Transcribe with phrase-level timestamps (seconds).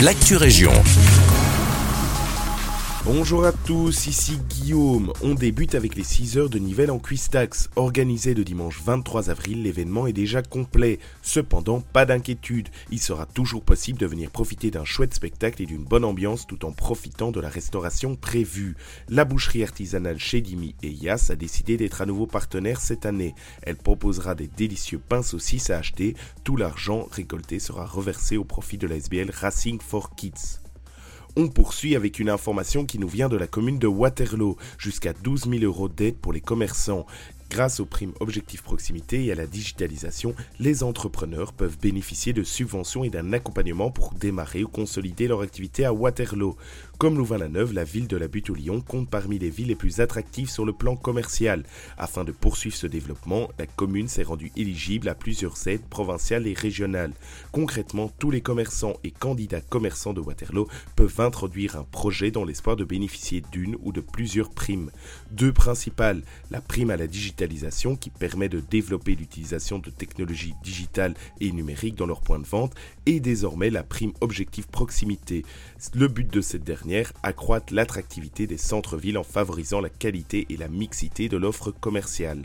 [0.00, 0.72] l'actu région.
[3.06, 5.12] Bonjour à tous, ici Guillaume.
[5.22, 7.70] On débute avec les 6 heures de Nivelles en Cuistax.
[7.76, 10.98] Organisé le dimanche 23 avril, l'événement est déjà complet.
[11.22, 15.84] Cependant, pas d'inquiétude, il sera toujours possible de venir profiter d'un chouette spectacle et d'une
[15.84, 18.74] bonne ambiance tout en profitant de la restauration prévue.
[19.08, 23.36] La boucherie artisanale chez Dimi et Yas a décidé d'être à nouveau partenaire cette année.
[23.62, 26.16] Elle proposera des délicieux pains saucisses à acheter.
[26.42, 30.65] Tout l'argent récolté sera reversé au profit de la SBL Racing for Kids.
[31.38, 35.50] On poursuit avec une information qui nous vient de la commune de Waterloo, jusqu'à 12
[35.50, 37.04] 000 euros d'aide pour les commerçants.
[37.48, 43.04] Grâce aux primes Objectif Proximité et à la digitalisation, les entrepreneurs peuvent bénéficier de subventions
[43.04, 46.56] et d'un accompagnement pour démarrer ou consolider leur activité à Waterloo.
[46.98, 50.00] Comme Louvain-la-Neuve, la ville de la Butte au Lyon compte parmi les villes les plus
[50.00, 51.62] attractives sur le plan commercial.
[51.96, 56.54] Afin de poursuivre ce développement, la commune s'est rendue éligible à plusieurs aides provinciales et
[56.54, 57.12] régionales.
[57.52, 62.76] Concrètement, tous les commerçants et candidats commerçants de Waterloo peuvent introduire un projet dans l'espoir
[62.76, 64.90] de bénéficier d'une ou de plusieurs primes.
[65.30, 67.35] Deux principales, la prime à la digitalisation
[68.00, 72.74] qui permet de développer l'utilisation de technologies digitales et numériques dans leurs points de vente
[73.04, 75.44] et désormais la prime objectif proximité.
[75.94, 80.68] Le but de cette dernière accroître l'attractivité des centres-villes en favorisant la qualité et la
[80.68, 82.42] mixité de l'offre commerciale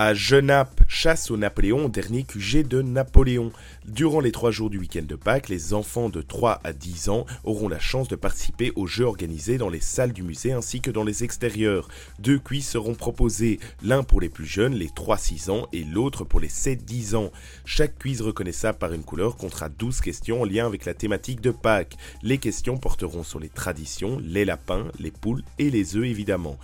[0.00, 3.50] à Genappe, chasse au Napoléon, dernier QG de Napoléon.
[3.84, 7.26] Durant les trois jours du week-end de Pâques, les enfants de 3 à 10 ans
[7.42, 10.92] auront la chance de participer aux jeux organisés dans les salles du musée ainsi que
[10.92, 11.88] dans les extérieurs.
[12.20, 16.38] Deux quiz seront proposés, l'un pour les plus jeunes, les 3-6 ans, et l'autre pour
[16.38, 17.32] les 7-10 ans.
[17.64, 21.50] Chaque quiz reconnaissable par une couleur comptera 12 questions en lien avec la thématique de
[21.50, 21.96] Pâques.
[22.22, 26.56] Les questions porteront sur les traditions, les lapins, les poules et les œufs évidemment.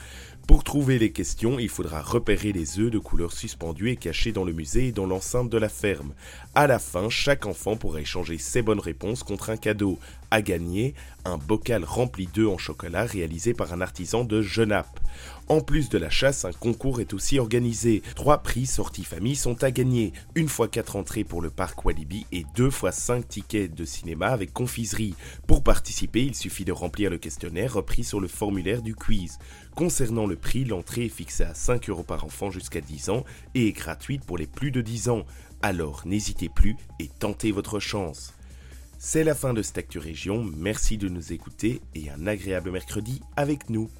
[0.46, 4.44] Pour trouver les questions, il faudra repérer les œufs de couleur suspendus et cachés dans
[4.44, 6.12] le musée et dans l'enceinte de la ferme.
[6.54, 9.98] À la fin, chaque enfant pourra échanger ses bonnes réponses contre un cadeau.
[10.30, 15.00] À gagner, un bocal rempli d'œufs en chocolat réalisé par un artisan de Genappe.
[15.48, 18.02] En plus de la chasse, un concours est aussi organisé.
[18.16, 20.14] Trois prix sorties famille sont à gagner.
[20.34, 24.28] Une fois quatre entrées pour le parc Walibi et deux fois cinq tickets de cinéma
[24.28, 25.14] avec confiserie.
[25.46, 29.38] Pour participer, il suffit de remplir le questionnaire repris sur le formulaire du quiz.
[29.76, 33.24] Concernant le prix, l'entrée est fixée à 5 euros par enfant jusqu'à 10 ans
[33.54, 35.26] et est gratuite pour les plus de 10 ans.
[35.60, 38.32] Alors n'hésitez plus et tentez votre chance.
[38.96, 43.68] C'est la fin de cette Région, merci de nous écouter et un agréable mercredi avec
[43.68, 43.90] nous.